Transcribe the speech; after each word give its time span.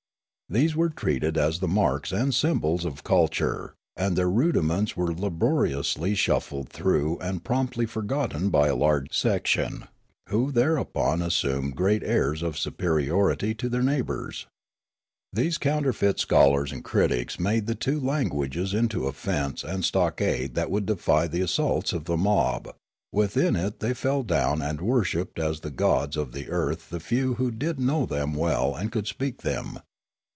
These 0.53 0.75
were 0.75 0.89
treated 0.89 1.37
as 1.37 1.59
the 1.61 1.67
marks 1.69 2.11
and 2.11 2.35
symbols 2.35 2.83
of 2.83 3.05
culture; 3.05 3.73
and 3.95 4.17
their 4.17 4.29
rudiments 4.29 4.97
were 4.97 5.13
laboriously 5.15 6.13
shuffled 6.13 6.67
through 6.67 7.19
and 7.19 7.41
promptly 7.41 7.85
forgotten 7.85 8.49
by 8.49 8.67
a 8.67 8.75
large 8.75 9.17
section, 9.17 9.85
who 10.27 10.51
thereupon 10.51 11.21
assumed 11.21 11.77
great 11.77 12.03
airs 12.03 12.41
of 12.43 12.57
superiority' 12.57 13.53
to 13.55 13.69
their 13.69 13.81
neighbours. 13.81 14.45
These 15.31 15.57
counterfeit 15.57 16.19
scholars 16.19 16.73
and 16.73 16.83
critics 16.83 17.39
made 17.39 17.65
the 17.65 17.73
two 17.73 18.01
languages 18.01 18.73
into 18.73 19.07
a 19.07 19.13
fence 19.13 19.63
and 19.63 19.85
stockade 19.85 20.53
that 20.55 20.69
would 20.69 20.85
defy 20.85 21.27
the 21.29 21.39
assaults 21.39 21.93
of 21.93 22.03
the 22.03 22.17
mob; 22.17 22.75
within 23.13 23.55
it 23.55 23.79
they 23.79 23.93
fell 23.93 24.21
down 24.21 24.61
and 24.61 24.81
worshipped 24.81 25.39
as 25.39 25.61
the 25.61 25.71
gods 25.71 26.17
of 26.17 26.33
the 26.33 26.49
earth 26.49 26.89
the 26.89 26.99
few 26.99 27.35
who 27.35 27.51
did 27.51 27.79
know 27.79 28.05
them 28.05 28.33
well 28.33 28.75
and 28.75 28.91
could 28.91 29.07
speak 29.07 29.43
them. 29.43 29.79